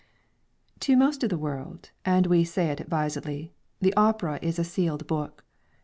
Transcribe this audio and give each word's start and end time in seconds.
To 0.79 0.97
most 0.97 1.21
of 1.23 1.29
the 1.29 1.37
world 1.37 1.91
(and 2.03 2.25
we 2.25 2.43
say 2.43 2.69
it 2.71 2.79
advisedly,) 2.81 3.53
the 3.79 3.93
opera 3.95 4.39
is 4.41 4.57
a 4.57 4.63
sealed 4.63 5.05
book. 5.05 5.45